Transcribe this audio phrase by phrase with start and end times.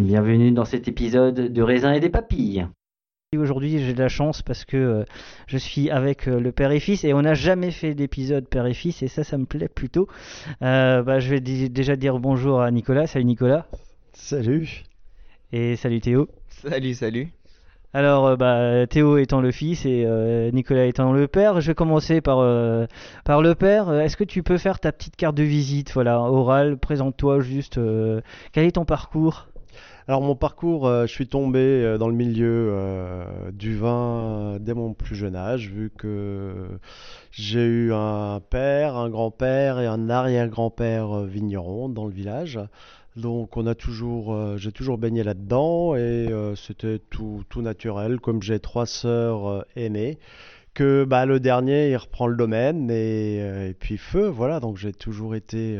[0.00, 2.66] Bienvenue dans cet épisode de raisin et des papilles.
[3.36, 5.04] Aujourd'hui, j'ai de la chance parce que euh,
[5.46, 8.66] je suis avec euh, le père et fils et on n'a jamais fait d'épisode père
[8.66, 10.08] et fils et ça, ça me plaît plutôt.
[10.62, 13.06] Euh, bah, je vais déjà dire bonjour à Nicolas.
[13.06, 13.66] Salut Nicolas.
[14.14, 14.84] Salut.
[15.52, 16.28] Et salut Théo.
[16.48, 17.28] Salut, salut.
[17.92, 22.20] Alors, bah, Théo étant le fils et euh, Nicolas étant le père, je vais commencer
[22.20, 22.86] par, euh,
[23.24, 23.92] par le père.
[23.92, 27.78] Est-ce que tu peux faire ta petite carte de visite, voilà, orale, présente-toi juste.
[27.78, 28.20] euh,
[28.52, 29.48] quel est ton parcours?
[30.08, 34.72] Alors mon parcours, euh, je suis tombé euh, dans le milieu euh, du vin dès
[34.72, 36.68] mon plus jeune âge, vu que
[37.32, 42.60] j'ai eu un père, un grand-père et un arrière-grand-père vigneron dans le village.
[43.16, 48.60] Donc on a toujours, j'ai toujours baigné là-dedans et c'était tout, tout naturel, comme j'ai
[48.60, 50.18] trois sœurs aînées,
[50.74, 54.60] que bah, le dernier il reprend le domaine et, puis feu, voilà.
[54.60, 55.78] Donc j'ai toujours été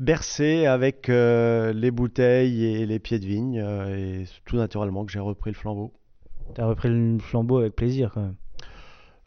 [0.00, 5.04] bercé avec euh, les bouteilles et les pieds de vigne euh, et c'est tout naturellement
[5.04, 5.92] que j'ai repris le flambeau.
[6.54, 8.34] T'as repris le flambeau avec plaisir quand même.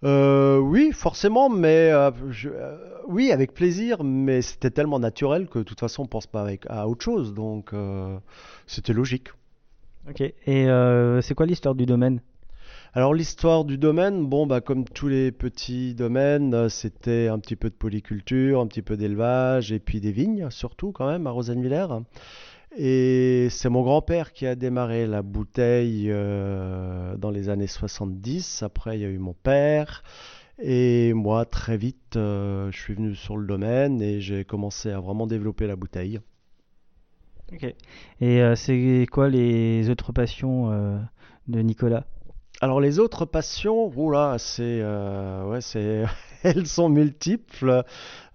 [0.03, 5.59] Euh, oui, forcément, mais euh, je- euh, oui, avec plaisir, mais c'était tellement naturel que
[5.59, 7.71] de toute façon on pense pas avec, à autre chose, donc
[8.67, 9.29] c'était logique.
[10.09, 10.21] Ok.
[10.21, 10.67] Et
[11.21, 12.19] c'est quoi l'histoire du domaine?
[12.95, 17.55] Alors l'histoire du domaine, bon bah comme tous les petits domaines, euh, c'était un petit
[17.55, 21.31] peu de polyculture, un petit peu d'élevage et puis des vignes surtout quand même à
[21.31, 21.87] Rosenwiller.
[22.77, 28.61] Et c'est mon grand-père qui a démarré la bouteille euh, dans les années 70.
[28.61, 30.03] Après il y a eu mon père
[30.61, 34.99] et moi très vite euh, je suis venu sur le domaine et j'ai commencé à
[34.99, 36.19] vraiment développer la bouteille.
[37.51, 37.73] Ok.
[38.21, 40.69] Et c'est quoi les autres passions
[41.47, 42.05] de Nicolas?
[42.63, 46.05] Alors les autres passions, oula, c'est euh, ouais, c'est
[46.43, 47.83] elles sont multiples.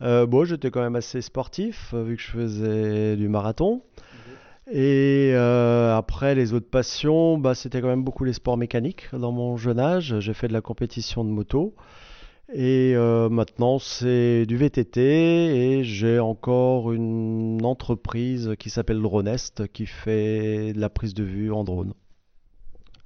[0.02, 3.80] Euh, bon, j'étais quand même assez sportif euh, vu que je faisais du marathon.
[4.70, 9.32] Et euh, après les autres passions, bah, c'était quand même beaucoup les sports mécaniques dans
[9.32, 10.18] mon jeune âge.
[10.18, 11.74] J'ai fait de la compétition de moto.
[12.52, 12.94] Et
[13.30, 20.80] maintenant, c'est du VTT et j'ai encore une entreprise qui s'appelle Dronest qui fait de
[20.80, 21.94] la prise de vue en drone.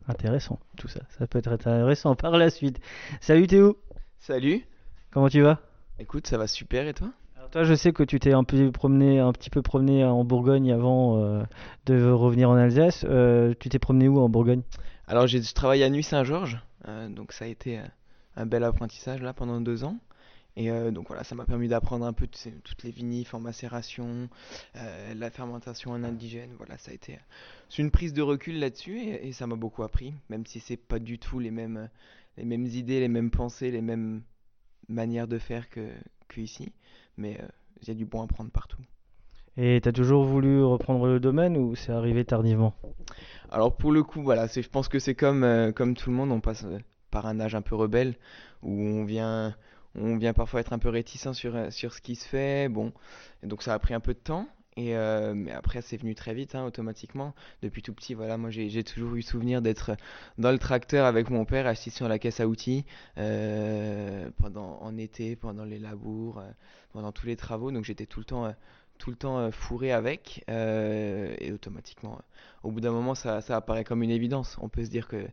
[0.09, 1.01] Intéressant, tout ça.
[1.19, 2.81] Ça peut être intéressant par la suite.
[3.21, 3.79] Salut Théo,
[4.19, 4.65] Salut.
[5.11, 5.61] comment tu vas?
[5.99, 7.09] Écoute, ça va super et toi?
[7.37, 10.25] Alors toi, je sais que tu t'es un peu promené, un petit peu promené en
[10.25, 11.43] Bourgogne avant euh,
[11.87, 13.05] de revenir en Alsace.
[13.09, 14.63] Euh, tu t'es promené où en Bourgogne?
[15.07, 16.59] Alors, j'ai travaillé à Nuit Saint-Georges,
[16.89, 17.81] euh, donc ça a été
[18.37, 19.99] un bel apprentissage là pendant deux ans.
[20.57, 24.29] Et euh, donc voilà, ça m'a permis d'apprendre un peu toutes les vinifs en macération,
[24.77, 26.51] euh, la fermentation en indigène.
[26.59, 27.19] Voilà, ça a été
[27.71, 30.77] c'est une prise de recul là-dessus et, et ça m'a beaucoup appris, même si c'est
[30.77, 31.89] pas du tout les mêmes,
[32.37, 34.23] les mêmes idées, les mêmes pensées, les mêmes
[34.89, 35.89] manières de faire que,
[36.29, 36.73] que ici.
[37.17, 37.47] Mais euh,
[37.81, 38.83] il y a du bon à prendre partout.
[39.57, 42.75] Et t'as toujours voulu reprendre le domaine ou c'est arrivé tardivement?
[43.51, 46.41] Alors pour le coup, voilà, je pense que c'est comme, comme tout le monde, on
[46.41, 46.67] passe
[47.11, 48.17] par un âge un peu rebelle,
[48.63, 49.55] où on vient,
[49.95, 52.93] on vient parfois être un peu réticent sur, euh, sur ce qui se fait, bon,
[53.43, 56.35] donc ça a pris un peu de temps, et euh, mais après c'est venu très
[56.35, 57.35] vite, hein, automatiquement.
[57.63, 59.93] Depuis tout petit, voilà, moi j'ai, toujours eu souvenir d'être
[60.39, 62.85] dans le tracteur avec mon père, assis sur la caisse à outils,
[63.19, 66.43] euh, pendant, en été, pendant les labours,
[66.93, 68.55] pendant tous les travaux, donc j'étais tout le temps...
[69.03, 72.19] euh, tout le temps euh, fourré avec euh, et automatiquement
[72.63, 74.57] au bout d'un moment, ça, ça apparaît comme une évidence.
[74.61, 75.27] On peut se dire que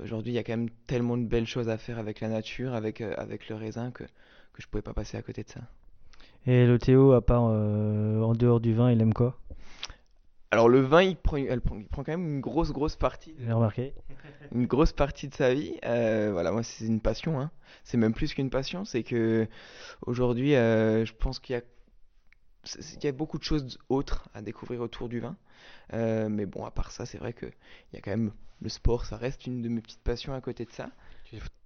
[0.00, 2.74] aujourd'hui, il y a quand même tellement de belles choses à faire avec la nature,
[2.74, 5.60] avec, euh, avec le raisin, que, que je pouvais pas passer à côté de ça.
[6.46, 9.36] Et le Théo, à part euh, en dehors du vin, il aime quoi?
[10.50, 13.34] Alors le vin, il prend, elle prend, il prend quand même une grosse, grosse partie,
[13.38, 13.92] J'ai remarqué.
[14.54, 15.74] une grosse partie de sa vie.
[15.84, 17.38] Euh, voilà, moi, c'est une passion.
[17.38, 17.50] Hein.
[17.84, 18.86] C'est même plus qu'une passion.
[18.86, 19.46] C'est que
[20.06, 21.62] aujourd'hui, euh, je pense qu'il y a,
[22.76, 25.36] qu'il y a beaucoup de choses autres à découvrir autour du vin.
[25.94, 28.68] Euh, mais bon, à part ça, c'est vrai que il y a quand même le
[28.68, 29.06] sport.
[29.06, 30.90] Ça reste une de mes petites passions à côté de ça.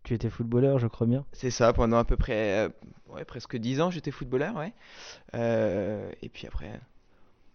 [0.04, 1.24] Tu étais footballeur, je crois bien.
[1.32, 2.68] C'est ça, pendant à peu près euh,
[3.10, 4.72] ouais, presque 10 ans, j'étais footballeur, ouais.
[5.34, 6.80] Euh, et puis après,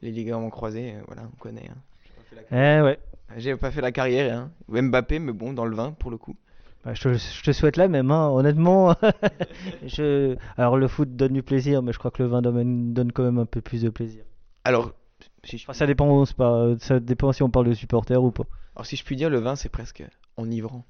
[0.01, 1.69] les ligaments croisés, euh, voilà, on connaît.
[1.69, 1.77] hein.
[2.51, 3.00] Eh ouais.
[3.35, 4.51] J'ai pas fait la carrière, hein.
[4.69, 6.38] Ou Mbappé, mais bon, dans le vin, pour le coup.
[6.94, 8.95] Je, te, je te souhaite la même, hein, honnêtement.
[9.86, 10.36] je...
[10.57, 13.24] Alors le foot donne du plaisir, mais je crois que le vin donne, donne quand
[13.24, 14.24] même un peu plus de plaisir.
[14.63, 14.92] Alors,
[15.44, 18.45] si je, Enfin, ça dépend, pas, ça dépend si on parle de supporters ou pas.
[18.75, 20.04] alors, si je puis dire, le vin, c'est presque
[20.38, 20.86] enivrant.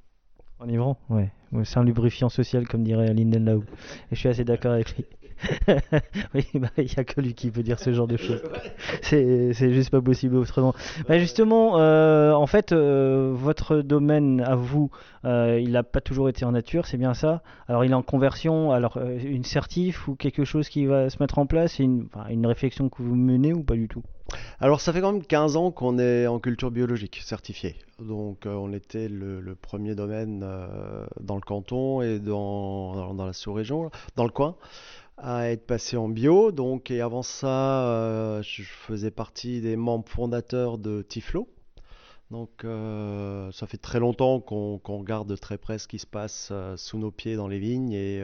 [0.60, 1.32] Enivrant, ouais.
[1.52, 3.64] Ouais, C'est un lubrifiant social, comme dirait Linden Lau.
[4.12, 5.06] Et je suis assez d'accord avec lui.
[6.34, 8.42] oui, bah, il n'y a que lui qui peut dire ce genre de choses.
[9.02, 10.74] C'est c'est juste pas possible autrement.
[11.08, 14.90] Bah, justement, euh, en fait, euh, votre domaine à vous,
[15.26, 17.42] euh, il n'a pas toujours été en nature, c'est bien ça?
[17.68, 21.38] Alors, il est en conversion, alors une certif ou quelque chose qui va se mettre
[21.40, 24.04] en place, une, une réflexion que vous menez ou pas du tout?
[24.60, 27.76] Alors, ça fait quand même 15 ans qu'on est en culture biologique certifié.
[28.00, 33.14] Donc, euh, on était le, le premier domaine euh, dans le canton et dans, dans-
[33.14, 34.56] dans la sous-région, dans le coin,
[35.18, 36.52] à être passé en bio.
[36.52, 41.48] Donc, et avant ça, euh, je faisais partie des membres fondateurs de Tiflo.
[42.30, 46.06] Donc, euh, ça fait très longtemps qu'on qu'on regarde de très près ce qui se
[46.06, 48.22] passe euh, sous nos pieds dans les vignes et,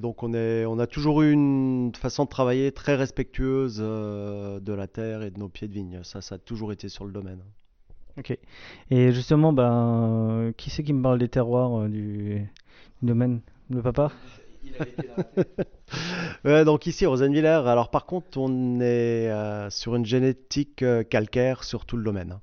[0.00, 5.32] donc on a toujours eu une façon de travailler très respectueuse de la terre et
[5.32, 6.00] de nos pieds de vigne.
[6.04, 7.40] Ça, ça a toujours été sur le domaine.
[8.16, 8.38] Ok.
[8.90, 12.48] Et justement, ben, qui c'est qui me parle des terroirs du,
[13.02, 13.40] du domaine?
[13.68, 14.12] Le papa?
[16.64, 21.84] Donc ici, Rosenwiller, alors par contre, on est euh, sur une génétique euh, calcaire sur
[21.86, 22.32] tout le domaine.
[22.32, 22.40] hein.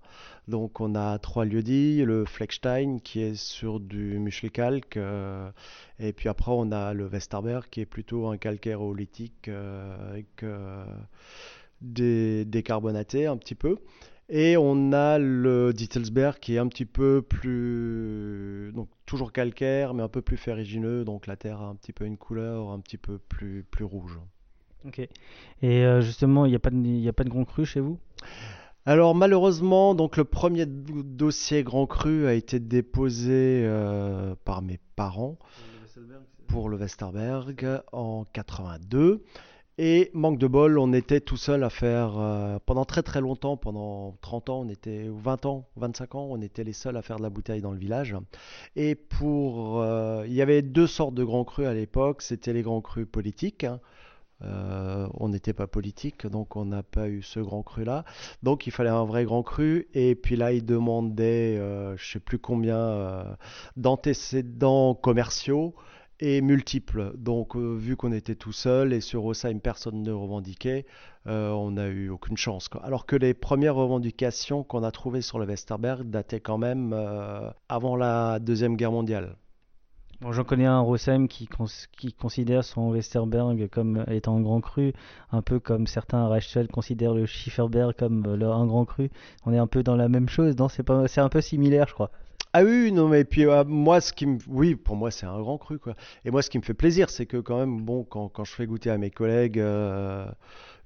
[0.47, 5.51] Donc on a trois lieux-dits, le Fleckstein qui est sur du muschelkalk, euh,
[5.99, 10.45] et puis après on a le Westerberg qui est plutôt un calcaire oolithique euh, avec
[11.81, 13.77] des décarbonaté un petit peu.
[14.29, 20.03] Et on a le Dittelsberg qui est un petit peu plus, donc toujours calcaire, mais
[20.03, 22.97] un peu plus ferrugineux, donc la terre a un petit peu une couleur un petit
[22.97, 24.19] peu plus, plus rouge.
[24.85, 24.99] Ok.
[24.99, 27.65] Et euh, justement, il n'y a pas de, il y a pas de grand cru
[27.65, 27.99] chez vous?
[28.85, 34.79] Alors malheureusement, donc le premier do- dossier Grand Cru a été déposé euh, par mes
[34.95, 35.37] parents
[36.47, 39.23] pour le Westerberg en 82.
[39.79, 43.57] Et manque de bol, on était tout seul à faire euh, pendant très très longtemps,
[43.57, 47.03] pendant 30 ans, on était ou 20 ans, 25 ans, on était les seuls à
[47.03, 48.15] faire de la bouteille dans le village.
[48.75, 52.23] Et pour, euh, il y avait deux sortes de grands crus à l'époque.
[52.23, 53.65] C'était les grands crus politiques.
[53.65, 53.79] hein.
[54.43, 58.05] Euh, on n'était pas politique, donc on n'a pas eu ce grand cru là.
[58.43, 59.87] Donc il fallait un vrai grand cru.
[59.93, 63.37] Et puis là, il demandait, euh, je sais plus combien,
[63.75, 65.75] d'antécédents commerciaux
[66.19, 67.13] et multiples.
[67.17, 70.85] Donc euh, vu qu'on était tout seul et sur Osheim personne ne revendiquait,
[71.27, 72.69] euh, on n'a eu aucune chance.
[72.83, 77.49] Alors que les premières revendications qu'on a trouvées sur le Westerberg dataient quand même euh,
[77.69, 79.35] avant la Deuxième Guerre mondiale.
[80.19, 84.61] Bon, j'en connais un, Rossheim, qui, cons- qui considère son Westerberg comme étant un grand
[84.61, 84.93] cru,
[85.31, 89.11] un peu comme certains Rachel considèrent le Schifferberg comme un grand cru.
[89.45, 90.55] On est un peu dans la même chose,
[91.07, 92.09] c'est un peu similaire, je crois.
[92.53, 94.37] Ah oui, non, mais puis euh, moi, ce qui me...
[94.47, 95.95] Oui, pour moi, c'est un grand cru, quoi.
[96.25, 98.53] Et moi, ce qui me fait plaisir, c'est que quand même, bon, quand, quand je
[98.53, 100.25] fais goûter à mes collègues euh,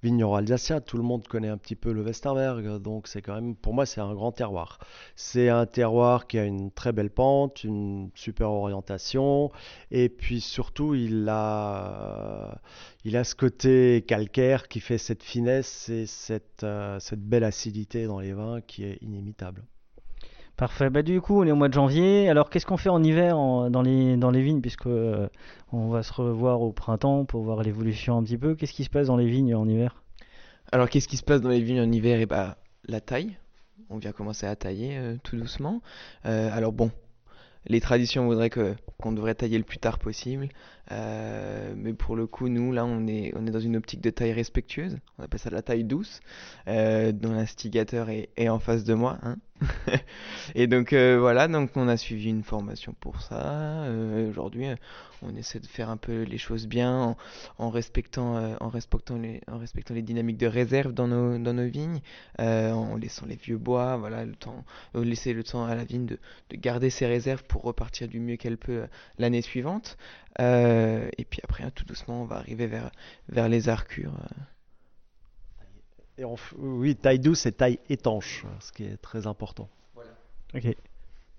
[0.04, 3.56] vignerons alsaciens, tout le monde connaît un petit peu le Westerberg, donc c'est quand même,
[3.56, 4.80] pour moi, c'est un grand terroir.
[5.16, 9.52] C'est un terroir qui a une très belle pente, une super orientation,
[9.92, 12.60] et puis surtout, il a,
[13.06, 18.06] il a ce côté calcaire qui fait cette finesse et cette, euh, cette belle acidité
[18.08, 19.64] dans les vins qui est inimitable.
[20.62, 20.92] Parfait.
[20.92, 22.30] Bah, du coup, on est au mois de janvier.
[22.30, 25.28] Alors, qu'est-ce qu'on fait en hiver dans les, dans les vignes, puisque euh,
[25.72, 28.54] on va se revoir au printemps pour voir l'évolution un petit peu.
[28.54, 30.04] Qu'est-ce qui se passe dans les vignes en hiver?
[30.72, 32.20] Alors, qu'est-ce qui se passe dans les vignes en hiver?
[32.20, 33.36] Et bah, la taille.
[33.90, 35.82] On vient commencer à tailler euh, tout doucement.
[36.28, 36.92] Euh, alors bon,
[37.66, 40.48] les traditions voudraient que qu'on devrait tailler le plus tard possible.
[40.92, 44.10] Euh, mais pour le coup, nous, là, on est, on est dans une optique de
[44.10, 44.98] taille respectueuse.
[45.18, 46.20] On appelle ça la taille douce,
[46.68, 49.18] euh, dont l'instigateur est, en face de moi.
[49.24, 49.38] hein.
[50.56, 53.84] Et donc euh, voilà, donc on a suivi une formation pour ça.
[53.84, 54.66] Euh, aujourd'hui,
[55.22, 57.16] on essaie de faire un peu les choses bien
[57.60, 61.68] en, respectant, en respectant les, en respectant les dynamiques de réserve dans nos, dans nos
[61.68, 62.02] vignes,
[62.40, 66.18] en laissant les vieux bois, voilà, le temps, laisser le temps à la vigne de,
[66.50, 68.88] de garder ses réserves pour repartir du mieux qu'elle peut
[69.20, 69.96] l'année suivante.
[71.18, 72.92] Et puis après, hein, tout doucement, on va arriver vers,
[73.30, 74.14] vers les arcures.
[74.16, 74.42] euh.
[76.18, 79.70] Et on f- oui, taille douce et taille étanche, ce qui est très important.
[80.54, 80.76] Ok.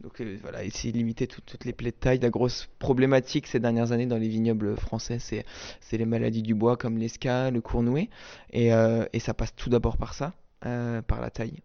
[0.01, 2.19] Donc euh, voilà, essayer de limiter tout- toutes les plaies de taille.
[2.19, 5.45] La grosse problématique ces dernières années dans les vignobles français, c'est
[5.93, 8.09] les maladies du bois comme l'esca, le cournouet.
[8.51, 10.33] Et, euh, et ça passe tout d'abord par ça,
[10.67, 11.61] euh, par la taille.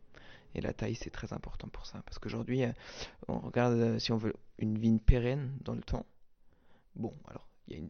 [0.54, 2.02] Et la taille, c'est très important pour ça.
[2.06, 2.72] Parce qu'aujourd'hui, euh,
[3.28, 6.06] on regarde euh, si on veut une vigne pérenne dans le temps.
[6.96, 7.84] Bon, alors, il y a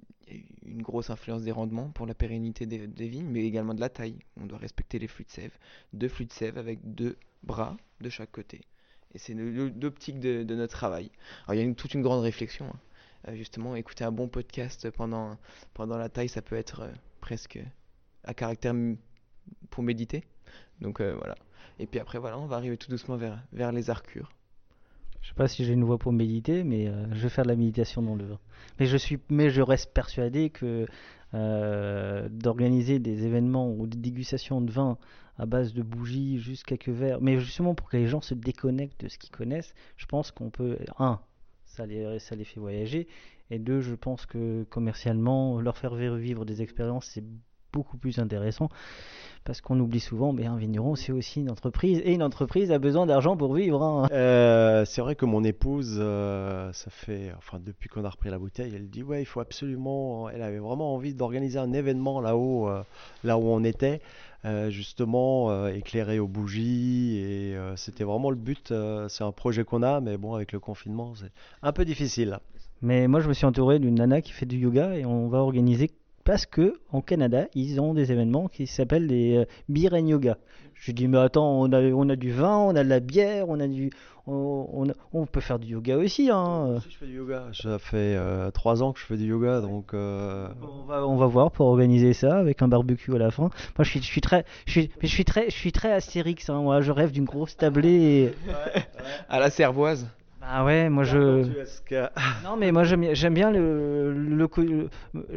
[0.65, 4.17] une, grosse influence des rendements pour la pérennité des, vignes, mais également de la taille.
[4.39, 5.51] On doit respecter les flux de sève.
[5.93, 8.61] Deux flux de sève avec deux bras de chaque côté.
[9.13, 11.11] Et c'est l'optique de, notre travail.
[11.49, 12.67] Il y a toute une grande réflexion.
[12.67, 12.79] hein.
[13.27, 15.37] Euh, justement, écouter un bon podcast pendant,
[15.73, 17.59] pendant la taille, ça peut être euh, presque
[18.23, 18.73] à caractère
[19.69, 20.23] pour méditer.
[20.81, 21.35] Donc euh, voilà.
[21.79, 24.31] Et puis après, voilà, on va arriver tout doucement vers, vers les Arcures.
[25.21, 27.49] Je sais pas si j'ai une voix pour méditer, mais euh, je vais faire de
[27.49, 28.39] la méditation dans le vin.
[28.79, 30.85] Mais je suis, mais je reste persuadé que
[31.33, 34.97] euh, d'organiser des événements ou des dégustations de vin
[35.37, 39.01] à base de bougies, juste quelques verres, mais justement pour que les gens se déconnectent
[39.01, 41.19] de ce qu'ils connaissent, je pense qu'on peut, un,
[41.65, 43.07] ça les, ça les fait voyager,
[43.49, 47.23] et deux, je pense que commercialement, leur faire vivre des expériences, c'est
[47.71, 48.69] beaucoup plus intéressant
[49.43, 52.79] parce qu'on oublie souvent, mais un vigneron c'est aussi une entreprise et une entreprise a
[52.79, 53.81] besoin d'argent pour vivre.
[53.81, 54.07] hein.
[54.11, 58.39] Euh, c'est vrai que mon épouse, euh, ça fait, enfin depuis qu'on a repris la
[58.39, 62.67] bouteille, elle dit ouais, il faut absolument, elle avait vraiment envie d'organiser un événement là-haut,
[62.67, 62.83] euh,
[63.23, 64.01] là où on était,
[64.69, 68.73] justement éclairé aux bougies et c'était vraiment le but.
[69.09, 71.31] c'est un projet qu'on a, mais bon avec le confinement, c'est
[71.63, 72.39] un peu difficile.
[72.81, 75.39] Mais moi je me suis entouré d'une nana qui fait du yoga et on va
[75.39, 75.91] organiser
[76.27, 80.37] parce que en Canada ils ont des événements qui s'appellent des euh, beer and yoga.
[80.75, 82.99] Je lui dis mais attends on a on a du vin, on a de la
[82.99, 83.89] bière, on a du
[84.29, 86.79] on, on, a- on peut faire du yoga aussi hein.
[86.83, 89.61] Si je fais du yoga, ça fait euh, trois ans que je fais du yoga,
[89.61, 93.31] donc euh, On va, on va voir pour organiser ça avec un barbecue à la
[93.31, 93.43] fin.
[93.77, 95.93] Moi, je suis, je suis très, je suis, mais je suis très, je suis très
[95.93, 96.49] Astérix.
[96.49, 98.33] Hein, moi, je rêve d'une grosse tablée.
[98.49, 98.51] et-
[99.29, 100.07] À la cervoise.
[100.49, 101.17] Bah ouais, moi je.
[102.43, 104.47] Non, mais moi j'aime, bien le, le,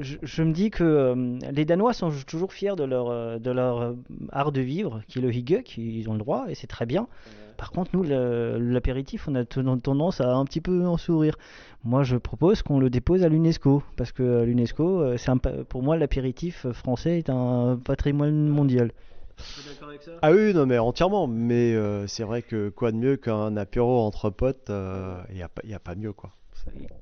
[0.01, 3.51] je, je me dis que euh, les Danois sont toujours fiers de leur, euh, de
[3.51, 3.93] leur euh,
[4.31, 7.09] art de vivre, qui est le hygge, ils ont le droit et c'est très bien.
[7.57, 11.35] Par contre, nous, l'apéritif, on a ten- tendance à un petit peu en sourire.
[11.85, 15.05] Moi, je propose qu'on le dépose à l'UNESCO, parce que l'UNESCO,
[15.69, 18.93] pour moi, l'apéritif français est un patrimoine mondial.
[20.23, 24.01] Ah oui, non mais entièrement, mais euh, c'est vrai que quoi de mieux qu'un apéro
[24.01, 24.71] entre potes,
[25.31, 26.31] il n'y a, pas- y a pas mieux quoi.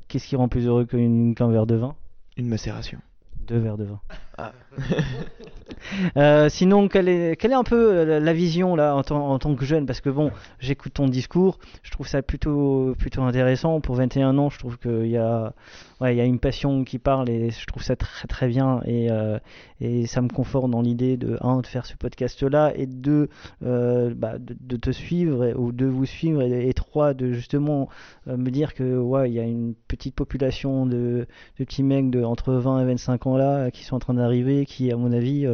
[0.09, 1.95] Qu'est-ce qui rend plus heureux qu'une- qu'un verre de vin?
[2.37, 2.99] Une macération.
[3.47, 4.01] Deux verres de vin.
[4.37, 4.53] Ah.
[6.17, 9.31] Euh, sinon, quelle est, quelle est un peu euh, la, la vision là en tant,
[9.31, 9.87] en tant que jeune?
[9.87, 13.81] Parce que bon, j'écoute ton discours, je trouve ça plutôt, plutôt intéressant.
[13.81, 15.53] Pour 21 ans, je trouve qu'il y a,
[16.01, 18.81] ouais, il y a une passion qui parle et je trouve ça très très bien.
[18.85, 19.39] Et, euh,
[19.81, 23.29] et ça me conforte dans l'idée de, un, de faire ce podcast là et deux,
[23.65, 27.89] euh, bah, de, de te suivre ou de vous suivre et, et trois, de justement
[28.29, 31.27] euh, me dire que ouais, il y a une petite population de,
[31.59, 34.67] de petits mecs de entre 20 et 25 ans là qui sont en train d'arriver,
[34.67, 35.47] qui à mon avis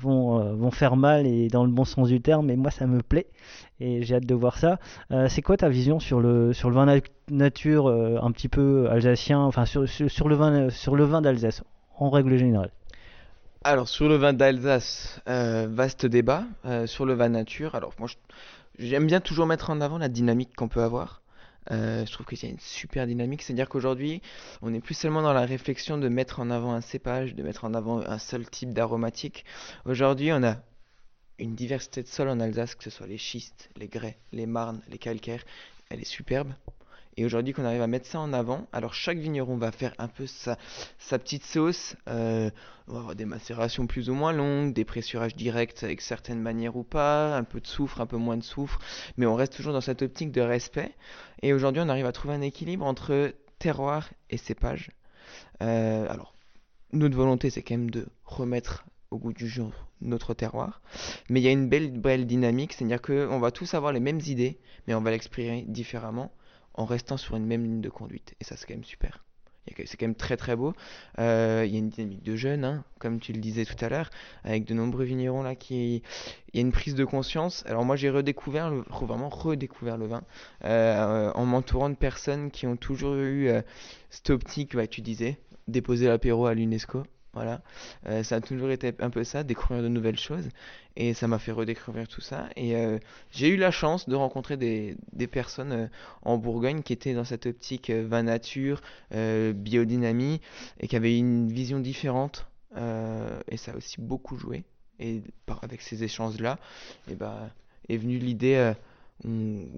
[0.00, 2.50] vont, euh, vont faire mal et dans le bon sens du terme.
[2.50, 3.26] Et moi ça me plaît
[3.80, 4.78] et j'ai hâte de voir ça.
[5.10, 8.48] Euh, c'est quoi ta vision sur le sur le vin na- nature euh, un petit
[8.48, 11.62] peu alsacien, enfin sur, sur, le vin vin d'Alsace
[11.96, 12.70] en règle générale?
[13.62, 16.44] Alors sur le vin d'Alsace, vaste débat.
[16.86, 18.08] Sur le vin nature, alors moi
[18.78, 21.19] j'aime bien toujours mettre en avant la dynamique qu'on peut avoir.
[21.70, 24.22] Euh, je trouve qu'il y a une super dynamique, c'est-à-dire qu'aujourd'hui
[24.62, 27.64] on n'est plus seulement dans la réflexion de mettre en avant un cépage, de mettre
[27.64, 29.44] en avant un seul type d'aromatique.
[29.84, 30.56] Aujourd'hui on a
[31.38, 34.82] une diversité de sols en Alsace, que ce soit les schistes, les grès, les marnes,
[34.88, 35.44] les calcaires,
[35.88, 36.52] elle est superbe.
[37.16, 40.08] Et aujourd'hui qu'on arrive à mettre ça en avant, alors chaque vigneron va faire un
[40.08, 40.56] peu sa,
[41.18, 41.96] petite sauce.
[42.08, 42.50] euh,
[43.14, 47.44] des macérations plus ou moins longues, des pressurages directs avec certaines manières ou pas, un
[47.44, 48.80] peu de soufre, un peu moins de soufre,
[49.16, 50.92] mais on reste toujours dans cette optique de respect.
[51.42, 54.90] Et aujourd'hui, on arrive à trouver un équilibre entre terroir et cépage.
[55.62, 56.34] Euh, alors,
[56.92, 60.80] notre volonté, c'est quand même de remettre au goût du jour notre terroir,
[61.28, 64.20] mais il y a une belle, belle dynamique, c'est-à-dire qu'on va tous avoir les mêmes
[64.26, 66.32] idées, mais on va l'exprimer différemment
[66.74, 68.34] en restant sur une même ligne de conduite.
[68.40, 69.24] Et ça, c'est quand même super.
[69.86, 70.74] C'est quand même très très beau.
[71.18, 73.88] Euh, il y a une dynamique de jeunes, hein, comme tu le disais tout à
[73.88, 74.10] l'heure,
[74.42, 76.02] avec de nombreux vignerons là qui.
[76.52, 77.64] Il y a une prise de conscience.
[77.66, 78.82] Alors moi j'ai redécouvert, le...
[79.00, 80.22] vraiment redécouvert le vin
[80.64, 83.62] euh, en m'entourant de personnes qui ont toujours eu euh,
[84.10, 87.04] cette optique, tu disais, déposer l'apéro à l'UNESCO.
[87.32, 87.62] Voilà,
[88.06, 90.48] Euh, ça a toujours été un peu ça, découvrir de nouvelles choses,
[90.96, 92.48] et ça m'a fait redécouvrir tout ça.
[92.56, 92.98] Et euh,
[93.30, 95.86] j'ai eu la chance de rencontrer des, des personnes euh,
[96.22, 98.80] en Bourgogne qui étaient dans cette optique vin nature,
[99.12, 100.40] biodynamie,
[100.80, 102.46] et qui avaient une vision différente.
[102.76, 104.64] et ça a aussi beaucoup joué.
[104.98, 105.22] Et
[105.62, 106.58] avec ces échanges-là,
[107.10, 107.50] et bah,
[107.88, 108.74] est venue l'idée,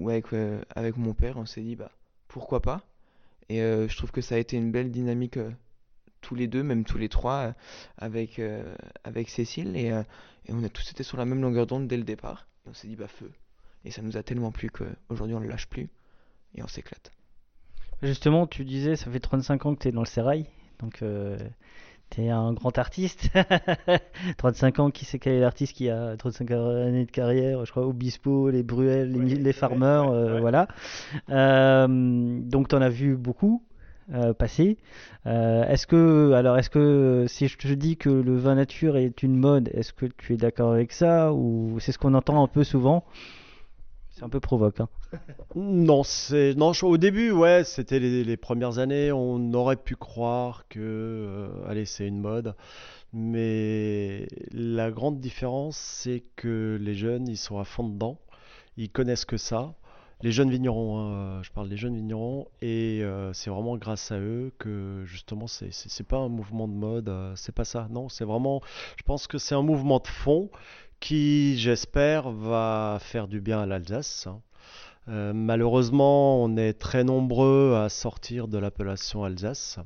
[0.06, 0.26] avec,
[0.74, 1.90] avec mon père, on s'est dit, bah,
[2.28, 2.82] pourquoi pas?
[3.48, 5.38] Et je trouve que ça a été une belle dynamique
[6.22, 7.52] tous les deux, même tous les trois, euh,
[7.98, 8.74] avec, euh,
[9.04, 9.76] avec Cécile.
[9.76, 10.02] Et, euh,
[10.46, 12.46] et on a tous été sur la même longueur d'onde dès le départ.
[12.64, 13.30] Et on s'est dit, bah, feu.
[13.84, 15.90] Et ça nous a tellement plu qu'aujourd'hui, on ne le lâche plus.
[16.54, 17.10] Et on s'éclate.
[18.02, 20.46] Justement, tu disais, ça fait 35 ans que tu es dans le sérail,
[20.80, 21.02] donc
[22.10, 23.28] tu es un grand artiste.
[24.38, 27.86] 35 ans, qui c'est quel est l'artiste qui a 35 années de carrière Je crois
[27.86, 30.40] Obispo, les Bruel, les, Ouais, les ouais, Farmers, ouais, euh, ouais.
[30.40, 30.68] voilà.
[31.30, 31.86] Euh,
[32.42, 33.62] donc tu en as vu beaucoup.
[34.12, 34.78] Euh, passé.
[35.26, 39.22] Euh, est-ce que, alors, est-ce que si je te dis que le vin nature est
[39.22, 42.48] une mode, est-ce que tu es d'accord avec ça ou c'est ce qu'on entend un
[42.48, 43.04] peu souvent?
[44.10, 44.80] C'est un peu provoque.
[44.80, 44.88] Hein.
[45.54, 46.72] Non, c'est non.
[46.82, 49.12] Au début, ouais, c'était les, les premières années.
[49.12, 52.54] On aurait pu croire que, euh, allez, c'est une mode.
[53.12, 58.18] Mais la grande différence, c'est que les jeunes, ils sont à fond dedans.
[58.76, 59.74] Ils connaissent que ça.
[60.22, 64.12] Les jeunes vignerons, hein, euh, je parle des jeunes vignerons, et euh, c'est vraiment grâce
[64.12, 67.88] à eux que justement, c'est pas un mouvement de mode, euh, c'est pas ça.
[67.90, 68.60] Non, c'est vraiment,
[68.96, 70.48] je pense que c'est un mouvement de fond
[71.00, 74.28] qui, j'espère, va faire du bien à l'Alsace.
[74.28, 74.40] hein.
[75.34, 79.80] Malheureusement, on est très nombreux à sortir de l'appellation Alsace.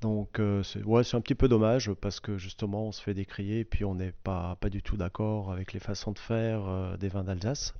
[0.00, 3.84] Donc, c'est un petit peu dommage parce que justement, on se fait décrier et puis
[3.84, 7.74] on n'est pas, du tout d'accord avec les façons de faire des vins d'Alsace.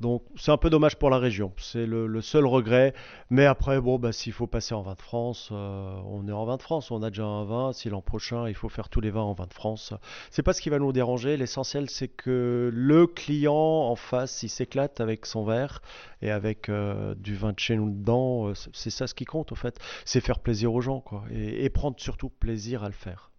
[0.00, 1.52] Donc, c'est un peu dommage pour la région.
[1.58, 2.94] C'est le, seul regret.
[3.30, 6.44] Mais après, bon, bah, s'il faut passer en vin de France, euh, on est en
[6.44, 6.90] vin de France.
[6.90, 7.72] On a déjà un vin.
[7.72, 9.94] Si l'an prochain, il faut faire tous les vins en vin de France,
[10.30, 11.36] c'est pas ce qui va nous déranger.
[11.36, 15.82] L'essentiel, c'est que le client en face, il s'éclate avec son verre
[16.22, 18.48] et avec euh, du vin de chez nous dedans.
[18.48, 19.78] euh, c'est ça ce qui compte, au fait.
[20.04, 21.24] C'est faire plaisir aux gens, quoi.
[21.32, 23.30] Et prendre surtout plaisir à le faire.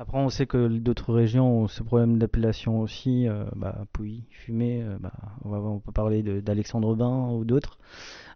[0.00, 3.26] Après, on sait que d'autres régions ont ce problème d'appellation aussi.
[3.28, 5.12] euh, bah, Pouilly, Fumé, euh, bah,
[5.44, 7.78] on, peut parler d'Alexandre Bain ou d'autres.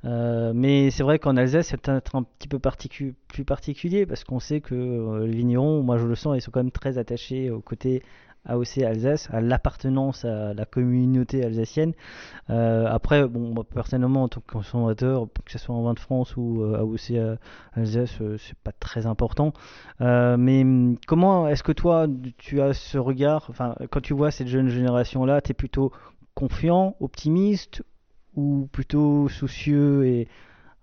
[0.04, 4.40] Euh, mais c'est vrai qu'en Alsace, c'est peut-être un petit peu plus particulier parce qu'on
[4.40, 7.50] sait que euh, les vignerons, moi je le sens, ils sont quand même très attachés
[7.50, 8.02] au côté
[8.48, 11.92] AOC Alsace, à l'appartenance à la communauté alsacienne.
[12.50, 16.36] Euh, après, bon, personnellement, en tant que consommateur, que ce soit en vin de France
[16.36, 17.36] ou euh, AOC euh,
[17.74, 19.52] Alsace, euh, c'est pas très important.
[20.00, 22.06] Euh, mais hum, comment est-ce que toi,
[22.38, 25.92] tu as ce regard, enfin, quand tu vois cette jeune génération-là, tu es plutôt
[26.34, 27.82] confiant, optimiste
[28.34, 30.28] ou plutôt soucieux et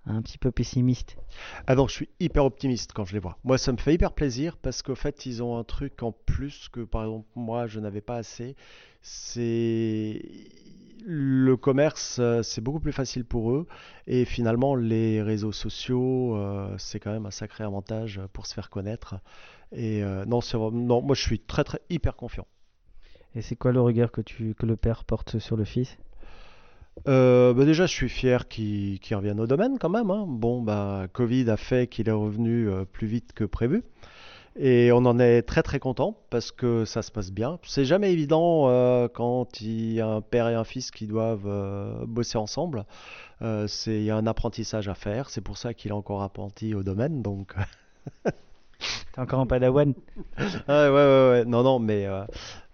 [0.09, 1.17] un petit peu pessimiste?
[1.67, 3.37] Ah non, je suis hyper optimiste quand je les vois.
[3.43, 6.69] Moi, ça me fait hyper plaisir parce qu'au fait, ils ont un truc en plus
[6.69, 8.55] que, par exemple, moi, je n'avais pas assez.
[9.01, 10.21] C'est
[11.05, 13.67] le commerce, euh, c'est beaucoup plus facile pour eux.
[14.07, 18.69] Et finalement, les réseaux sociaux, euh, c'est quand même un sacré avantage pour se faire
[18.69, 19.15] connaître.
[19.71, 20.41] Et euh, non,
[21.01, 22.47] moi, je suis très, très hyper confiant.
[23.35, 25.97] Et c'est quoi le regard que tu que le père porte sur le fils?
[27.07, 30.11] Euh, bah déjà, je suis fier qu'il revienne au domaine quand même.
[30.11, 30.25] hein.
[30.27, 33.83] Bon, bah, Covid a fait qu'il est revenu euh, plus vite que prévu.
[34.59, 37.59] Et on en est très très content parce que ça se passe bien.
[37.63, 41.49] C'est jamais évident euh, quand il y a un père et un fils qui doivent
[42.07, 42.85] bosser ensemble.
[43.41, 45.29] Il y a un apprentissage à faire.
[45.29, 47.21] C'est pour ça qu'il est encore apprenti au domaine.
[47.21, 47.53] Donc,
[49.13, 49.93] T'es encore un padawan?
[50.37, 51.45] Ouais, ouais, ouais, ouais.
[51.45, 52.23] Non, non, mais euh,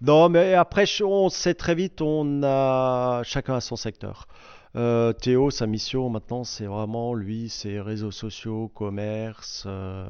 [0.02, 4.28] non, mais après, on sait très vite, on a chacun a son secteur.
[4.76, 9.64] Euh, Théo, sa mission maintenant, c'est vraiment lui, c'est réseaux sociaux, commerce.
[9.68, 10.08] euh,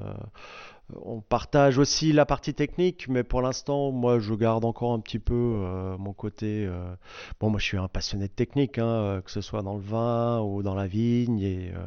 [0.94, 5.18] on partage aussi la partie technique, mais pour l'instant, moi, je garde encore un petit
[5.20, 6.66] peu euh, mon côté.
[6.68, 6.94] euh,
[7.40, 9.82] Bon, moi, je suis un passionné de technique, hein, euh, que ce soit dans le
[9.82, 11.86] vin ou dans la vigne, et euh,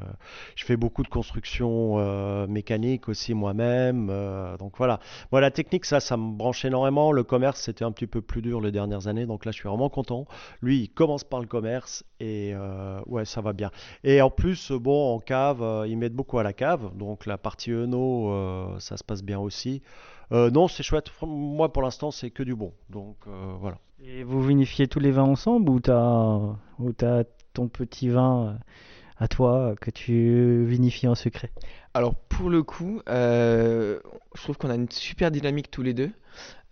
[0.56, 4.08] je fais beaucoup de construction euh, mécanique aussi moi-même.
[4.10, 4.98] euh, donc voilà.
[5.30, 7.12] Moi, la technique, ça, ça me branche énormément.
[7.12, 9.68] Le commerce, c'était un petit peu plus dur les dernières années, donc là, je suis
[9.68, 10.26] vraiment content.
[10.60, 13.70] Lui, il commence par le commerce et euh, ouais, ça va bien.
[14.02, 17.38] Et en plus, bon, en cave, euh, ils mettent beaucoup à la cave, donc la
[17.38, 19.82] partie Eno, euh, ça se passe bien aussi.
[20.32, 21.10] Euh, non, c'est chouette.
[21.22, 22.72] Moi, pour l'instant, c'est que du bon.
[22.90, 23.78] Donc euh, voilà.
[24.02, 26.38] Et vous vinifiez tous les vins ensemble ou t'as
[26.78, 28.54] ou t'as ton petit vin euh,
[29.18, 31.50] à toi que tu vinifies en secret?
[31.94, 33.98] Alors pour le coup, euh,
[34.34, 36.12] je trouve qu'on a une super dynamique tous les deux.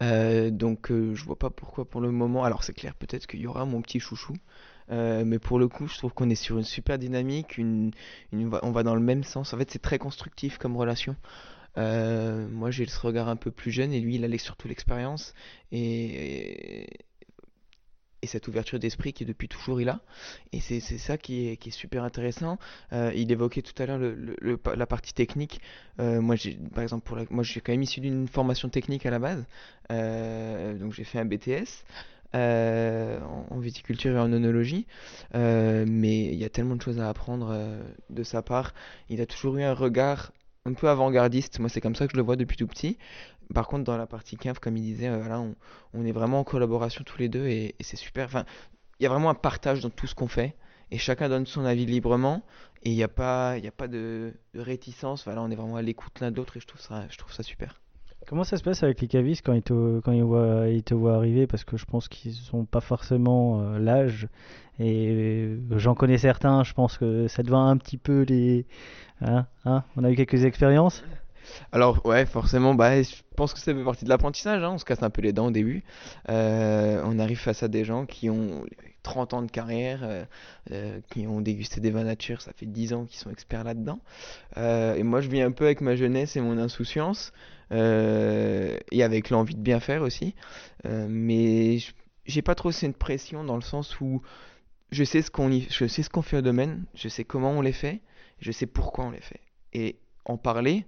[0.03, 2.45] Euh, donc euh, je vois pas pourquoi pour le moment.
[2.45, 4.35] Alors c'est clair, peut-être qu'il y aura mon petit chouchou.
[4.93, 7.91] Euh, mais pour le coup, je trouve qu'on est sur une super dynamique, une,
[8.33, 9.53] une- on va dans le même sens.
[9.53, 11.17] En fait, c'est très constructif comme relation.
[11.77, 15.35] Euh, moi, j'ai ce regard un peu plus jeune et lui, il a surtout l'expérience
[15.73, 16.87] et,
[18.23, 20.01] et cette ouverture d'esprit qui depuis toujours il a.
[20.53, 22.59] Et c'est ça qui est, super intéressant.
[22.93, 24.01] Euh, il évoquait tout à l'heure
[24.77, 25.61] la partie technique.
[26.01, 29.11] Euh, moi, j'ai, par exemple, pour moi, suis quand même issu d'une formation technique à
[29.11, 29.45] la base.
[29.93, 31.85] Euh, donc, j'ai fait un BTS
[32.35, 34.87] en, viticulture et en œnologie.
[35.35, 37.57] Euh, mais il y a tellement de choses à apprendre
[38.11, 38.75] de sa part.
[39.09, 40.33] Il a toujours eu un regard
[40.67, 41.59] un peu avant-gardiste.
[41.61, 42.99] Moi, c'est comme ça que je le vois depuis tout petit.
[43.55, 45.53] Par contre, dans la partie cave, comme il disait, euh,
[45.95, 48.27] on, est vraiment en collaboration tous les deux et, c'est super.
[48.27, 48.45] Enfin,
[48.99, 50.57] il y a vraiment un partage dans tout ce qu'on fait
[50.91, 52.43] et chacun donne son avis librement
[52.83, 55.25] et il n'y a pas, il a pas de, de réticence.
[55.25, 57.33] Voilà, on est vraiment à l'écoute l'un de l'autre et je trouve ça, je trouve
[57.33, 57.81] ça super.
[58.29, 61.47] Comment ça se passe avec les cavistes quand ils te, voient, arriver?
[61.47, 64.27] Parce que je pense qu'ils n'ont pas forcément euh, l'âge.
[64.81, 68.67] Et euh, j'en connais certains, je pense que ça devient un petit peu les.
[69.21, 71.05] Hein, hein On a eu quelques expériences
[71.71, 74.61] Alors, ouais, forcément, bah, je pense que ça fait partie de l'apprentissage.
[74.61, 75.85] hein, On se casse un peu les dents au début.
[76.29, 78.65] Euh, on arrive face à des gens qui ont
[79.05, 80.27] 30 ans de carrière,
[81.13, 84.01] qui ont dégusté des vins nature, ça fait 10 ans qu'ils sont experts là-dedans.
[84.57, 87.33] Et moi, je viens un peu avec ma jeunesse et mon insouciance,
[87.71, 90.35] et avec l'envie de bien faire aussi.
[90.85, 91.79] Euh, mais
[92.25, 94.23] j'ai pas trop cette pression dans le sens où
[94.91, 98.01] je sais ce qu'on fait au domaine, je sais comment on les fait,
[98.41, 99.41] je sais pourquoi on les fait.
[99.73, 100.87] Et en parler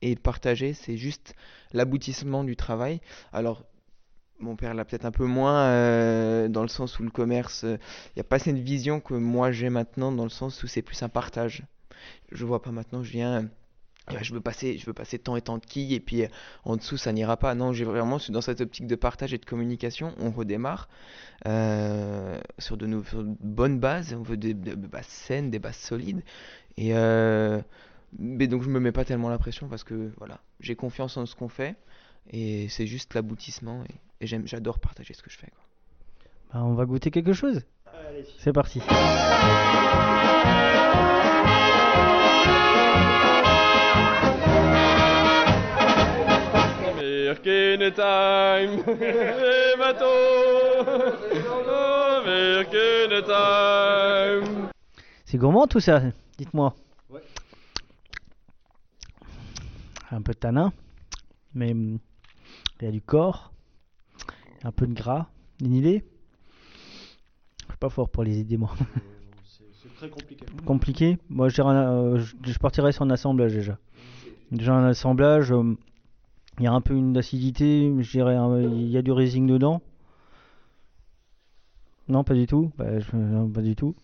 [0.00, 1.34] et partager, c'est juste
[1.72, 3.00] l'aboutissement du travail.
[3.32, 3.64] Alors,
[4.38, 7.78] mon père l'a peut-être un peu moins euh, dans le sens où le commerce, il
[8.16, 11.02] n'y a pas cette vision que moi j'ai maintenant dans le sens où c'est plus
[11.02, 11.64] un partage.
[12.32, 13.46] Je vois pas maintenant, je viens, euh,
[14.22, 16.28] je veux passer, je veux passer tant et tant de quilles et puis euh,
[16.64, 17.54] en dessous ça n'ira pas.
[17.54, 20.12] Non, j'ai vraiment, je suis dans cette optique de partage et de communication.
[20.18, 20.88] On redémarre
[21.46, 25.58] euh, sur de, nou- sur de bonnes bases, on veut des, des bases saines, des
[25.58, 26.22] bases solides.
[26.76, 27.60] Et euh,
[28.18, 31.24] mais donc je me mets pas tellement la pression parce que voilà, j'ai confiance en
[31.26, 31.76] ce qu'on fait
[32.30, 35.48] et c'est juste l'aboutissement et, et j'aime, j'adore partager ce que je fais.
[35.48, 35.64] quoi.
[36.52, 37.62] Bah, On va goûter quelque chose
[38.38, 38.80] C'est parti.
[47.78, 50.84] Time, les bateaux,
[52.24, 54.68] Merkene time.
[55.24, 56.02] C'est gourmand tout ça,
[56.38, 56.74] dites-moi.
[60.10, 60.72] Un peu de tanin,
[61.54, 61.98] mais hum,
[62.80, 63.50] il y a du corps,
[64.62, 65.26] un peu de gras,
[65.62, 66.04] une idée
[67.62, 68.74] Je suis pas fort pour les idées, moi.
[69.46, 70.44] C'est très compliqué.
[70.66, 73.78] Compliqué Moi, je, dirais un- euh, je, je partirais sur un assemblage déjà.
[74.50, 75.76] Déjà un assemblage, euh,
[76.58, 79.80] il y a un peu une acidité, je dirais, il y a du racing dedans.
[82.08, 82.70] Non, pas du tout.
[82.76, 83.94] Bah, je- non, pas du tout.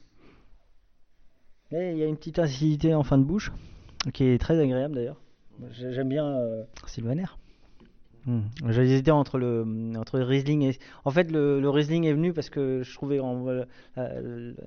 [1.70, 3.52] Mais il y a une petite acidité en fin de bouche,
[4.14, 5.20] qui est très agréable d'ailleurs.
[5.72, 7.26] J'ai- J'aime bien euh, Sylvaner.
[8.26, 8.40] Hmm.
[8.68, 9.64] J'ai hésité entre le,
[9.96, 10.78] entre le Riesling et...
[11.04, 14.20] En fait, le, le Riesling est venu parce que je trouvais en, la, la-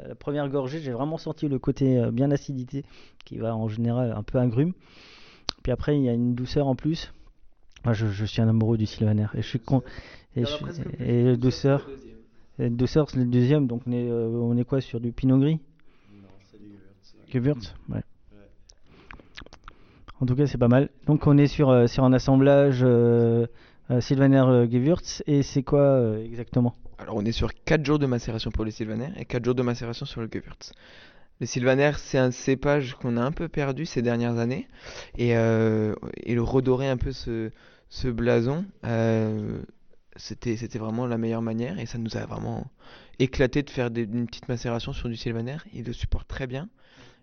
[0.07, 2.85] la première gorgée, j'ai vraiment senti le côté euh, bien acidité,
[3.25, 4.73] qui va en général un peu agrume.
[5.63, 7.13] Puis après, il y a une douceur en plus.
[7.83, 9.27] Moi, je, je suis un amoureux du Sylvaner.
[9.33, 9.83] Et je suis con...
[10.35, 11.89] Et, je et le douceur,
[12.57, 13.67] et le douceur, c'est le deuxième.
[13.67, 15.59] Donc, on est, euh, on est quoi sur du Pinot Gris?
[16.13, 16.69] Non, c'est des
[17.31, 17.53] Gewürz.
[17.59, 18.03] Gewürz Ouais.
[20.21, 20.89] En tout cas, c'est pas mal.
[21.05, 23.45] Donc, on est sur, euh, sur un assemblage euh,
[23.89, 25.21] euh, Sylvaner Gewürz.
[25.27, 26.75] Et c'est quoi euh, exactement?
[27.01, 29.63] Alors on est sur 4 jours de macération pour le Sylvaner et 4 jours de
[29.63, 30.71] macération sur le Gewürz.
[31.41, 34.67] Le Sylvaner, c'est un cépage qu'on a un peu perdu ces dernières années
[35.17, 35.95] et, euh,
[36.27, 37.49] le redorer un peu ce,
[38.05, 39.59] blason, euh,
[40.17, 42.69] c'était, vraiment la meilleure manière et ça nous a vraiment
[43.17, 45.57] éclaté de faire une petite macération sur du Sylvaner.
[45.73, 46.69] Il le supporte très bien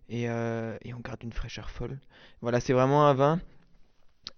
[0.08, 2.00] et, euh, et on garde une fraîcheur folle.
[2.42, 3.40] Voilà, c'est vraiment un vin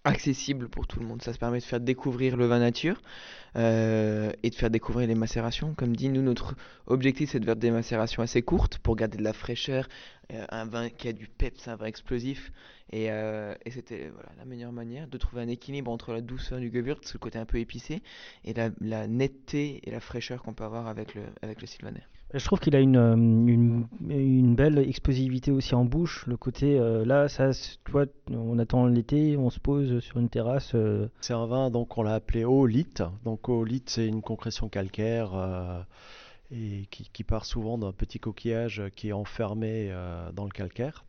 [0.04, 1.22] accessible pour tout le monde.
[1.22, 3.00] Ça se permet de faire découvrir le vin nature
[3.56, 5.74] euh, et de faire découvrir les macérations.
[5.74, 6.54] Comme dit, nous, notre
[6.86, 9.88] objectif, c'est de faire des macérations assez courtes pour garder de la fraîcheur,
[10.32, 12.52] euh, un vin qui a du peps, un vin explosif.
[12.92, 16.58] Et, euh, et c'était voilà, la meilleure manière de trouver un équilibre entre la douceur
[16.58, 18.02] du Gewürz, le côté un peu épicé,
[18.44, 22.02] et la, la netteté et la fraîcheur qu'on peut avoir avec le, avec le Sylvaner.
[22.32, 26.26] Je trouve qu'il a une, euh, une, une belle explosivité aussi en bouche.
[26.26, 30.28] Le côté, euh, là, ça, tu vois, on attend l'été, on se pose sur une
[30.28, 30.72] terrasse.
[30.76, 33.02] euh, C'est un vin, donc on l'a appelé oolite.
[33.24, 35.80] Donc oolite, c'est une concrétion calcaire euh,
[36.52, 39.92] et qui, qui part souvent d'un petit coquillage qui est enfermé
[40.34, 41.04] dans le calcaire.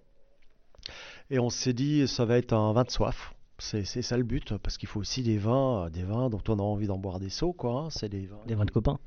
[1.30, 3.36] Et on s'est dit, ça va être un vin de soif.
[3.60, 6.58] C'est c'est ça le but, parce qu'il faut aussi des vins, des vins dont on
[6.58, 7.74] a envie d'en boire des seaux, quoi.
[7.82, 7.90] hein.
[7.92, 8.98] C'est des vins, des vins de copains.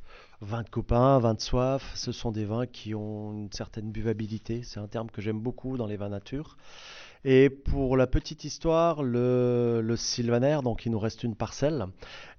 [0.40, 1.92] Vins de copains, vins de soif.
[1.94, 4.62] Ce sont des vins qui ont une certaine buvabilité.
[4.62, 6.56] C'est un terme que j'aime beaucoup dans les vins nature.
[7.26, 11.86] Et pour la petite histoire, le, le Sylvaner, donc il nous reste une parcelle,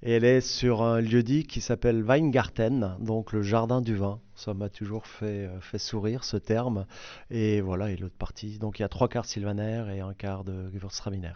[0.04, 4.20] et elle est sur un lieu-dit qui s'appelle Weingarten, donc le jardin du vin.
[4.36, 6.86] Ça m'a toujours fait, euh, sourire ce terme.
[7.32, 8.60] Et voilà, et l'autre partie.
[8.60, 11.34] Donc il y a trois quarts Sylvaner et un quart de Gewürztraminer.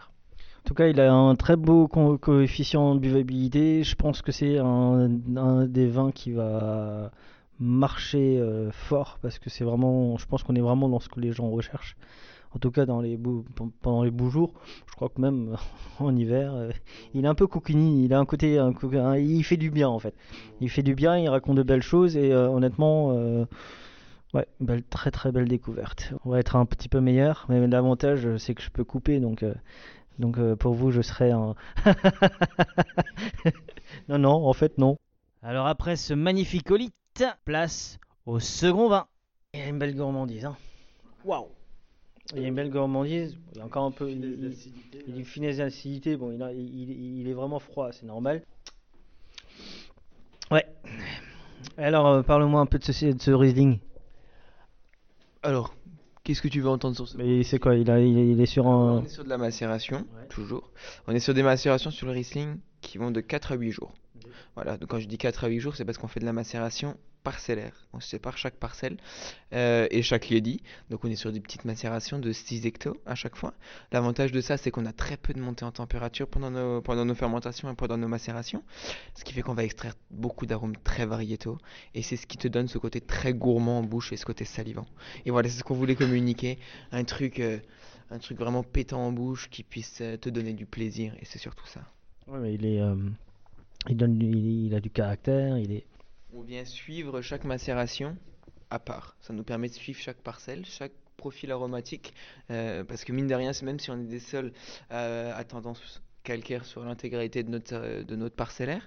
[0.60, 3.82] En tout cas, il a un très beau co- coefficient de buvabilité.
[3.82, 5.08] Je pense que c'est un,
[5.66, 7.10] des vins qui va
[7.58, 11.20] marcher euh, fort parce que c'est vraiment, je pense qu'on est vraiment dans ce que
[11.20, 11.96] les gens recherchent.
[12.54, 13.18] En tout cas, dans les
[13.82, 14.54] pendant les beaux jours,
[14.88, 15.56] je crois que même
[16.00, 16.70] en hiver, euh,
[17.14, 18.04] il est un peu coquini.
[18.04, 18.58] Il a un côté,
[19.18, 20.14] il fait du bien en fait.
[20.60, 23.12] Il fait du bien, il raconte de belles choses et euh, honnêtement,
[24.34, 26.12] ouais, belle, très très belle découverte.
[26.24, 29.44] On va être un petit peu meilleur, mais l'avantage c'est que je peux couper donc.
[30.20, 31.54] Donc euh, pour vous, je serai un.
[34.08, 34.98] non, non, en fait, non.
[35.42, 36.94] Alors après ce magnifique olite,
[37.44, 39.06] place au second vin.
[39.54, 40.56] Il y a une belle gourmandise, hein.
[41.24, 41.48] Waouh!
[42.34, 43.36] Il y a une belle gourmandise.
[43.52, 44.10] Il y a encore un peu.
[44.10, 44.56] Il, il-
[45.06, 46.16] il y a une finesse d'acidité.
[46.16, 48.42] Bon, il, a- il- il est vraiment froid, c'est normal.
[50.50, 50.66] Ouais.
[51.76, 53.78] Alors, euh, parle-moi un peu de ce, de ce Riesling.
[55.42, 55.74] Alors,
[56.30, 57.74] qu'est-ce que tu veux entendre sur ce Mais c'est quoi?
[57.74, 59.04] Il, a, il, est- il est sur On un.
[59.04, 60.26] est sur de la macération, Ouais.
[60.28, 60.70] toujours.
[61.08, 63.94] On est sur des macérations sur le Riesling qui vont de 4 à 8 jours.
[64.54, 66.32] Voilà, donc quand je dis 4 à 8 jours, c'est parce qu'on fait de la
[66.32, 67.86] macération parcellaire.
[67.92, 68.96] On sépare chaque parcelle
[69.52, 70.62] euh, et chaque lieu-dit.
[70.88, 73.54] Donc on est sur des petites macérations de 6 hectos à chaque fois.
[73.92, 77.04] L'avantage de ça, c'est qu'on a très peu de montée en température pendant nos, pendant
[77.04, 78.62] nos fermentations et pendant nos macérations.
[79.14, 81.58] Ce qui fait qu'on va extraire beaucoup d'arômes très variétaux.
[81.94, 84.44] Et c'est ce qui te donne ce côté très gourmand en bouche et ce côté
[84.44, 84.86] salivant.
[85.26, 86.58] Et voilà, c'est ce qu'on voulait communiquer.
[86.92, 87.58] Un truc, euh,
[88.10, 91.14] un truc vraiment pétant en bouche qui puisse euh, te donner du plaisir.
[91.20, 91.82] Et c'est surtout ça.
[92.32, 92.96] Euh,
[93.88, 95.86] il, donne, il a du caractère, il est.
[96.32, 98.16] On vient suivre chaque macération
[98.70, 99.16] à part.
[99.20, 102.14] Ça nous permet de suivre chaque parcelle, chaque profil aromatique.
[102.50, 104.52] euh, parce que mine de rien, c'est même si on est des sols
[104.92, 108.86] euh, à tendance calcaire sur l'intégralité de notre, euh, de notre parcellaire,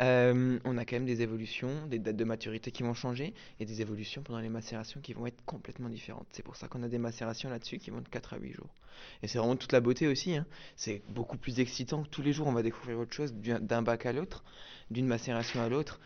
[0.00, 3.64] euh, on a quand même des évolutions, des dates de maturité qui vont changer et
[3.64, 6.26] des évolutions pendant les macérations qui vont être complètement différentes.
[6.32, 8.74] C'est pour ça qu'on a des macérations là-dessus qui vont de 4 à 8 jours.
[9.22, 10.34] Et c'est vraiment toute la beauté aussi.
[10.36, 10.46] hein.
[10.74, 13.82] C'est beaucoup plus excitant que tous les jours on va découvrir autre chose d'un d'un
[13.82, 14.42] bac à l'autre,
[14.90, 16.00] d'une macération à l'autre.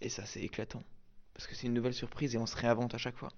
[0.00, 0.82] Et ça, c'est éclatant.
[1.34, 3.30] Parce que c'est une nouvelle surprise et on se réinvente à chaque fois.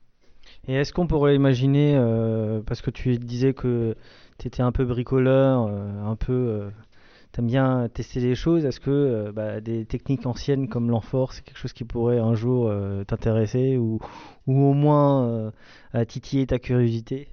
[0.68, 3.96] Et est-ce qu'on pourrait imaginer, euh, parce que tu disais que
[4.38, 6.70] tu étais un peu bricoleur, euh, un peu, euh,
[7.32, 11.44] t'aimes bien tester les choses, est-ce que euh, bah, des techniques anciennes comme l'amphore, c'est
[11.44, 12.72] quelque chose qui pourrait un jour
[13.06, 13.98] t'intéresser ou,
[14.46, 15.52] ou au moins
[15.94, 17.28] euh, titiller ta curiosité?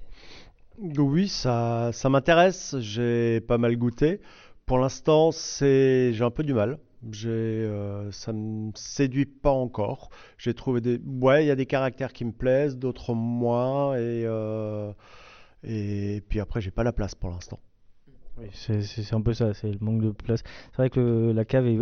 [0.78, 2.76] Oui, ça, ça m'intéresse.
[2.80, 4.20] J'ai pas mal goûté.
[4.66, 6.78] Pour l'instant, c'est, j'ai un peu du mal.
[7.12, 10.10] J'ai, euh, ça me séduit pas encore.
[10.38, 14.24] J'ai trouvé des, ouais, il y a des caractères qui me plaisent, d'autres moins, et
[14.26, 14.92] euh,
[15.64, 17.60] et puis après, j'ai pas la place pour l'instant.
[18.36, 20.42] Oui, c'est un peu ça, c'est le manque de place.
[20.72, 21.78] C'est vrai que la cave est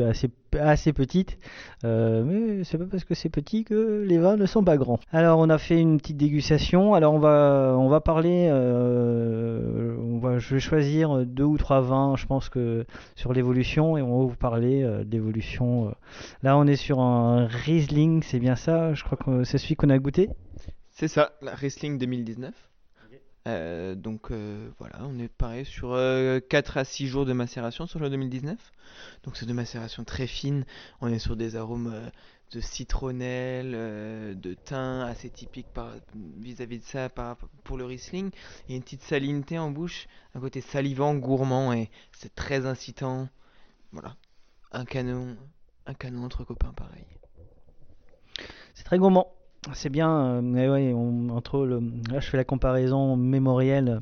[0.58, 1.38] assez, petite,
[1.82, 5.00] euh, mais c'est pas parce que c'est petit que les vins ne sont pas grands.
[5.12, 6.92] Alors, on a fait une petite dégustation.
[6.92, 8.48] Alors, on va, on va parler.
[8.50, 12.84] euh, on va, je vais choisir deux ou trois vins, je pense que
[13.16, 15.88] sur l'évolution, et on va vous parler euh, de l'évolution.
[15.88, 15.92] euh.
[16.42, 18.92] Là, on est sur un Riesling, c'est bien ça?
[18.92, 20.28] Je crois que c'est celui qu'on a goûté.
[20.90, 22.52] C'est ça, la Wrestling 2019.
[23.48, 27.86] Euh, donc euh, voilà, on est pareil sur euh, 4 à 6 jours de macération
[27.86, 28.56] sur le 2019.
[29.24, 30.64] Donc c'est de macération très fine.
[31.00, 32.08] On est sur des arômes euh,
[32.52, 35.68] de citronnelle, de thym assez typiques
[36.36, 38.30] vis-à-vis de ça par, pour le Riesling.
[38.68, 42.66] Il y a une petite salinité en bouche, un côté salivant, gourmand et c'est très
[42.66, 43.28] incitant.
[43.92, 44.16] Voilà,
[44.70, 45.36] un canon,
[45.86, 47.06] un canon entre copains pareil.
[48.74, 49.32] C'est très gourmand.
[49.74, 50.42] C'est bien.
[50.42, 50.92] euh, ouais,
[51.32, 54.00] entre là, je fais la comparaison mémorielle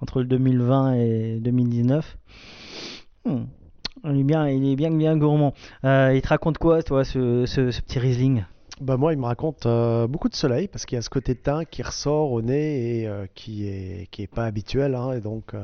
[0.00, 2.16] entre le 2020 et 2019.
[3.24, 3.44] Hmm.
[4.04, 5.52] Il est bien, il est bien, bien gourmand.
[5.84, 7.44] Euh, il te raconte quoi, toi, ce,
[7.80, 8.44] petit Riesling?
[8.80, 11.34] Bah moi, il me raconte euh, beaucoup de soleil parce qu'il y a ce côté
[11.34, 15.54] teint qui ressort au nez et qui est qui est pas habituel, hein, et donc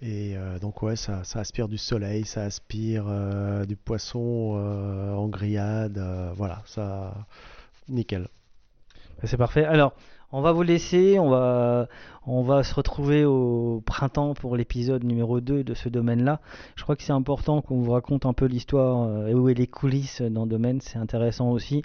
[0.00, 3.04] et donc ouais, ça, ça aspire du soleil, ça aspire
[3.66, 4.56] du poisson
[5.14, 6.02] en grillade,
[6.34, 7.12] voilà, ça
[7.88, 8.28] nickel.
[9.24, 9.64] C'est parfait.
[9.64, 9.94] Alors,
[10.30, 11.18] on va vous laisser.
[11.18, 11.88] On va,
[12.26, 16.40] on va se retrouver au printemps pour l'épisode numéro 2 de ce domaine-là.
[16.76, 19.54] Je crois que c'est important qu'on vous raconte un peu l'histoire euh, et où est
[19.54, 20.80] les coulisses dans le domaine.
[20.80, 21.82] C'est intéressant aussi.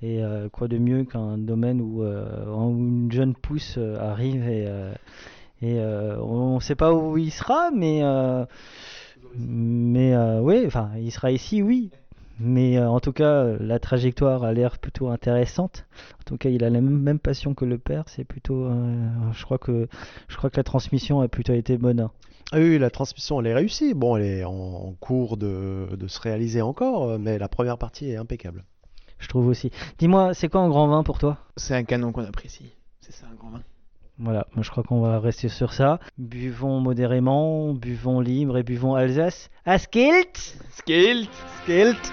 [0.00, 4.68] Et euh, quoi de mieux qu'un domaine où, euh, une jeune pousse arrive et,
[5.60, 8.02] et on ne sait pas où il sera, mais,
[9.36, 11.90] mais oui, enfin, il sera ici, oui.
[12.44, 15.86] Mais euh, en tout cas, euh, la trajectoire a l'air plutôt intéressante.
[16.20, 18.04] En tout cas, il a la même, même passion que le père.
[18.08, 19.86] C'est plutôt, euh, je crois que,
[20.26, 22.00] je crois que la transmission a plutôt été bonne.
[22.00, 22.10] hein.
[22.50, 23.94] Ah oui, la transmission, elle est réussie.
[23.94, 28.10] Bon, elle est en, en cours de, de se réaliser encore, mais la première partie
[28.10, 28.64] est impeccable.
[29.20, 29.70] Je trouve aussi.
[29.98, 31.38] Dis-moi, c'est quoi un grand vin pour toi?
[31.56, 32.72] C'est un canon qu'on apprécie.
[33.00, 33.62] C'est ça un grand vin.
[34.18, 35.98] Voilà, moi je crois qu'on va rester sur ça.
[36.18, 39.48] Buvons modérément, buvons libre et buvons Alsace.
[39.64, 41.30] Askilt Skilt
[41.62, 42.12] Skilt